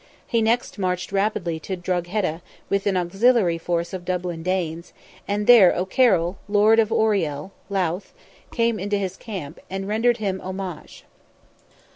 He 0.25 0.41
next 0.41 0.79
marched 0.79 1.11
rapidly 1.11 1.59
to 1.59 1.75
Drogheda, 1.75 2.41
with 2.69 2.87
an 2.87 2.97
auxiliary 2.97 3.59
force 3.59 3.93
of 3.93 4.03
Dublin 4.03 4.41
Danes, 4.41 4.93
and 5.27 5.45
there 5.45 5.75
O'Carroll, 5.77 6.39
lord 6.47 6.79
of 6.79 6.91
Oriel 6.91 7.51
(Louth), 7.69 8.11
came 8.51 8.79
into 8.79 8.97
his 8.97 9.15
camp, 9.15 9.59
and 9.69 9.87
rendered 9.87 10.17
him 10.17 10.41
homage. 10.41 11.03